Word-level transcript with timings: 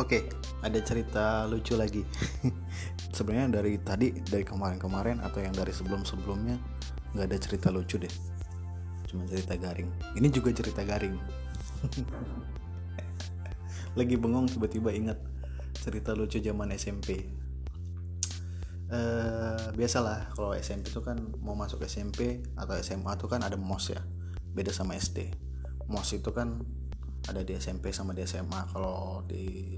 Oke, 0.00 0.24
ada 0.64 0.80
cerita 0.80 1.44
lucu 1.44 1.76
lagi. 1.76 2.00
Sebenarnya 3.16 3.60
dari 3.60 3.76
tadi, 3.84 4.16
dari 4.24 4.40
kemarin-kemarin 4.48 5.20
atau 5.20 5.44
yang 5.44 5.52
dari 5.52 5.76
sebelum-sebelumnya 5.76 6.56
nggak 7.12 7.26
ada 7.28 7.36
cerita 7.36 7.68
lucu 7.68 8.00
deh. 8.00 8.14
Cuma 9.04 9.28
cerita 9.28 9.60
garing. 9.60 9.92
Ini 10.16 10.32
juga 10.32 10.56
cerita 10.56 10.80
garing. 10.88 11.20
lagi 14.00 14.16
bengong 14.16 14.48
tiba-tiba 14.48 14.88
ingat 14.88 15.20
cerita 15.84 16.16
lucu 16.16 16.40
zaman 16.40 16.72
SMP. 16.80 17.28
Eh, 18.88 19.66
biasalah 19.76 20.32
kalau 20.32 20.56
SMP 20.56 20.96
itu 20.96 21.04
kan 21.04 21.20
mau 21.44 21.52
masuk 21.52 21.84
SMP 21.84 22.40
atau 22.56 22.72
SMA 22.80 23.20
itu 23.20 23.28
kan 23.28 23.44
ada 23.44 23.60
MOS 23.60 23.92
ya. 23.92 24.00
Beda 24.56 24.72
sama 24.72 24.96
SD. 24.96 25.28
MOS 25.92 26.16
itu 26.16 26.32
kan 26.32 26.64
ada 27.28 27.44
di 27.44 27.52
SMP 27.58 27.92
sama 27.92 28.16
di 28.16 28.24
SMA 28.24 28.70
kalau 28.72 29.20
di 29.28 29.76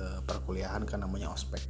uh, 0.00 0.20
perkuliahan 0.26 0.82
kan 0.82 1.04
namanya 1.04 1.30
ospek. 1.30 1.62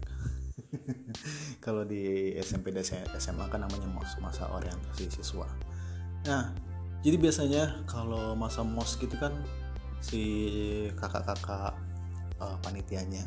Kalau 1.65 1.85
di 1.85 2.33
SMP 2.41 2.73
dan 2.73 2.85
SMA 3.21 3.47
kan 3.53 3.61
namanya 3.61 3.87
masa 4.21 4.49
orientasi 4.49 5.13
siswa. 5.13 5.45
Nah 6.25 6.53
jadi 7.03 7.17
biasanya 7.19 7.83
kalau 7.85 8.39
masa 8.39 8.63
mos 8.63 8.95
gitu 8.95 9.13
kan 9.19 9.35
si 9.99 10.23
kakak-kakak 10.95 11.75
uh, 12.39 12.57
panitianya 12.63 13.27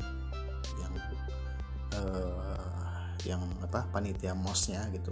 yang 0.80 0.94
uh, 2.00 3.04
yang 3.28 3.42
apa 3.60 3.84
panitia 3.92 4.32
mosnya 4.32 4.84
gitu 4.96 5.12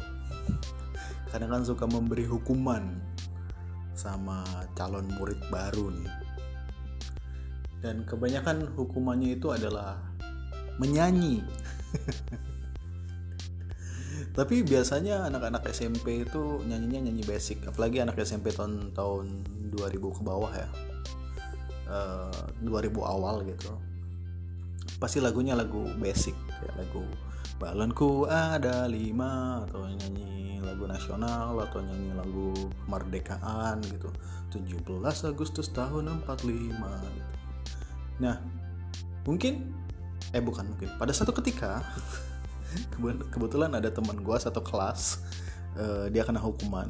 kadang 1.32 1.50
kan 1.50 1.64
suka 1.66 1.90
memberi 1.90 2.24
hukuman 2.24 3.00
sama 3.98 4.46
calon 4.78 5.06
murid 5.18 5.40
baru 5.52 5.92
nih 5.92 6.12
dan 7.84 8.08
kebanyakan 8.08 8.72
hukumannya 8.80 9.36
itu 9.36 9.52
adalah 9.52 10.00
menyanyi. 10.80 11.44
Tapi 14.38 14.66
biasanya 14.66 15.30
anak-anak 15.30 15.70
SMP 15.70 16.26
itu 16.26 16.64
nyanyinya 16.66 17.12
nyanyi 17.12 17.22
basic. 17.28 17.62
Apalagi 17.70 18.02
anak 18.02 18.18
SMP 18.24 18.56
tahun 18.56 18.96
tahun 18.96 19.46
2000 19.70 20.00
ke 20.00 20.22
bawah 20.24 20.54
ya. 20.56 20.70
Uh, 21.86 22.32
eh, 22.64 22.66
2000 22.66 22.98
awal 23.04 23.44
gitu. 23.46 23.78
Pasti 24.98 25.20
lagunya 25.20 25.54
lagu 25.54 25.86
basic 26.00 26.34
kayak 26.64 26.88
lagu 26.88 27.04
balonku 27.62 28.26
ada 28.26 28.90
lima 28.90 29.62
atau 29.68 29.86
nyanyi 29.86 30.58
lagu 30.64 30.90
nasional 30.90 31.54
atau 31.60 31.84
nyanyi 31.84 32.16
lagu 32.18 32.56
kemerdekaan 32.88 33.84
gitu. 33.86 34.10
17 34.50 34.82
Agustus 35.30 35.70
tahun 35.70 36.10
45 36.26 36.74
gitu 37.14 37.43
Nah, 38.22 38.38
mungkin 39.26 39.74
eh 40.34 40.42
bukan 40.42 40.74
mungkin. 40.74 40.90
Pada 40.98 41.14
satu 41.14 41.34
ketika 41.34 41.82
kebetulan 43.34 43.74
ada 43.74 43.94
teman 43.94 44.22
gue 44.22 44.38
satu 44.38 44.62
kelas 44.66 45.22
uh, 45.78 46.06
dia 46.10 46.26
kena 46.26 46.42
hukuman 46.42 46.90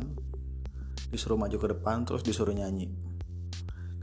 disuruh 1.11 1.37
maju 1.37 1.57
ke 1.59 1.67
depan 1.75 2.07
terus 2.07 2.23
disuruh 2.23 2.55
nyanyi. 2.55 2.89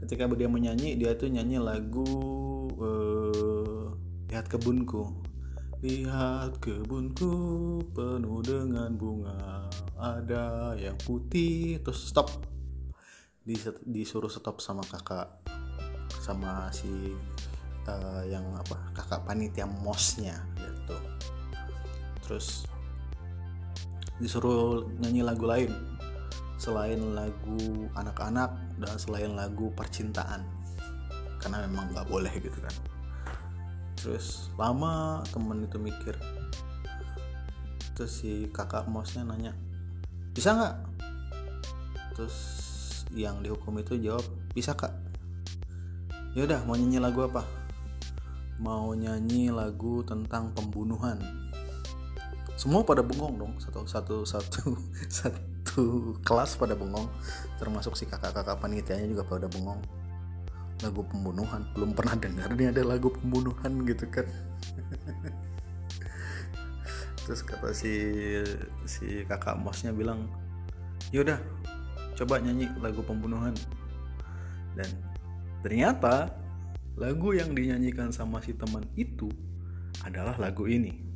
Ketika 0.01 0.25
dia 0.33 0.49
menyanyi 0.49 0.97
dia 0.97 1.13
tuh 1.13 1.29
nyanyi 1.29 1.61
lagu 1.61 2.07
uh, 2.77 3.93
lihat 4.29 4.49
kebunku. 4.49 5.21
Lihat 5.81 6.61
kebunku 6.61 7.33
penuh 7.97 8.39
dengan 8.45 8.93
bunga 8.93 9.65
ada 9.97 10.77
yang 10.77 10.97
putih 11.01 11.81
terus 11.81 12.09
stop. 12.09 12.29
Disuruh 13.85 14.29
stop 14.29 14.61
sama 14.61 14.85
kakak 14.85 15.41
sama 16.21 16.69
si 16.69 17.17
uh, 17.89 18.23
yang 18.29 18.45
apa 18.53 18.77
kakak 18.93 19.25
panitia 19.25 19.65
mosnya 19.65 20.37
gitu. 20.53 20.97
Terus 22.21 22.69
disuruh 24.21 24.85
nyanyi 25.01 25.25
lagu 25.25 25.49
lain 25.49 25.73
selain 26.61 27.01
lagu 27.17 27.89
anak-anak 27.97 28.53
dan 28.77 28.93
selain 29.01 29.33
lagu 29.33 29.73
percintaan. 29.73 30.45
Karena 31.41 31.65
memang 31.65 31.89
nggak 31.89 32.05
boleh 32.05 32.33
gitu 32.37 32.61
kan. 32.61 32.75
Terus 33.97 34.53
lama 34.61 35.25
temen 35.33 35.65
itu 35.65 35.81
mikir 35.81 36.13
terus 37.91 38.23
si 38.23 38.49
kakak 38.49 38.89
mosnya 38.89 39.21
nanya 39.21 39.53
bisa 40.33 40.57
nggak? 40.57 40.75
Terus 42.17 42.37
yang 43.13 43.43
dihukum 43.43 43.77
itu 43.77 43.99
jawab 43.99 44.23
bisa 44.55 44.73
kak 44.73 45.10
ya 46.31 46.47
udah 46.47 46.63
mau 46.63 46.79
nyanyi 46.79 46.99
lagu 47.03 47.27
apa? 47.27 47.43
Mau 48.61 48.95
nyanyi 48.95 49.51
lagu 49.51 49.99
tentang 50.07 50.55
pembunuhan. 50.55 51.19
Semua 52.55 52.85
pada 52.85 53.03
bengong 53.03 53.41
dong. 53.41 53.53
Satu 53.59 53.83
satu 53.83 54.23
satu 54.23 54.77
satu 55.19 56.15
kelas 56.23 56.55
pada 56.55 56.77
bengong. 56.77 57.09
Termasuk 57.59 57.97
si 57.97 58.07
kakak-kakak 58.07 58.63
panitianya 58.63 59.11
juga 59.11 59.27
pada 59.27 59.51
bengong. 59.51 59.81
Lagu 60.85 61.03
pembunuhan. 61.03 61.67
Belum 61.75 61.91
pernah 61.91 62.15
dengar 62.15 62.55
nih 62.55 62.71
ada 62.71 62.85
lagu 62.85 63.11
pembunuhan 63.11 63.83
gitu 63.83 64.07
kan. 64.07 64.29
Terus 67.27 67.43
kata 67.43 67.75
si 67.75 67.91
si 68.87 69.27
kakak 69.27 69.59
mosnya 69.59 69.93
bilang 69.93 70.31
yaudah 71.11 71.37
coba 72.15 72.39
nyanyi 72.39 72.71
lagu 72.79 73.03
pembunuhan. 73.03 73.51
Dan 74.77 75.10
Ternyata 75.61 76.33
lagu 76.97 77.37
yang 77.37 77.53
dinyanyikan 77.53 78.09
sama 78.09 78.41
si 78.41 78.57
teman 78.57 78.81
itu 78.97 79.29
adalah 80.01 80.33
lagu 80.41 80.65
ini. 80.65 81.13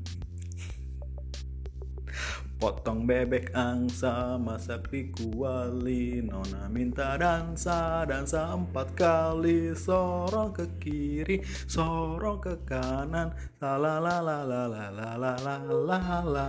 Potong 2.56 3.04
bebek 3.04 3.52
angsa, 3.52 4.40
masak 4.40 4.88
di 4.88 5.12
kuali 5.12 6.24
Nona 6.24 6.72
minta 6.72 7.20
dansa, 7.20 8.08
dansa 8.08 8.56
empat 8.56 8.96
kali 8.96 9.76
Sorong 9.76 10.56
ke 10.56 10.66
kiri, 10.80 11.44
sorong 11.68 12.40
ke 12.40 12.64
kanan 12.64 13.36
la 13.60 13.76
la 13.76 14.00
la 14.00 14.24
la 14.24 14.40
la 14.48 14.64
la 14.72 15.10
la 15.20 15.34
la 15.36 16.00
la 16.24 16.48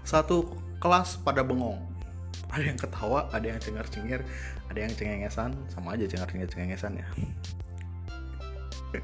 Satu 0.00 0.48
kelas 0.80 1.20
pada 1.20 1.44
bengong 1.44 1.89
ada 2.50 2.64
yang 2.66 2.78
ketawa 2.78 3.30
ada 3.30 3.46
yang 3.46 3.60
cengar 3.62 3.86
cengir 3.86 4.20
ada 4.70 4.78
yang 4.78 4.92
cengengesan 4.94 5.54
sama 5.70 5.94
aja 5.94 6.06
cengar 6.10 6.26
cengir 6.30 6.48
cengengesan 6.50 6.98
ya. 6.98 7.06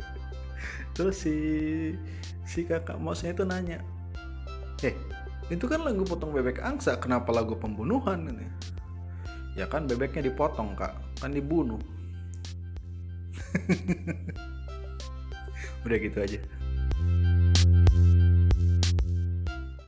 Terus 0.98 1.16
si 1.22 1.36
si 2.42 2.66
kakak 2.66 2.98
mosnya 2.98 3.34
itu 3.34 3.44
nanya 3.46 3.78
eh 4.82 4.94
itu 5.46 5.62
kan 5.70 5.86
lagu 5.86 6.02
potong 6.02 6.34
bebek 6.34 6.58
angsa 6.58 6.98
kenapa 6.98 7.30
lagu 7.30 7.54
pembunuhan 7.54 8.26
ini? 8.26 8.46
Ya 9.54 9.70
kan 9.70 9.86
bebeknya 9.86 10.26
dipotong 10.26 10.74
kak 10.74 10.98
kan 11.22 11.30
dibunuh. 11.30 11.78
Udah 15.86 15.98
gitu 16.02 16.18
aja 16.18 16.42